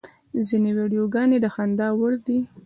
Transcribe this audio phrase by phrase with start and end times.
[0.47, 2.39] ځینې ویډیوګانې د خندا وړ دي.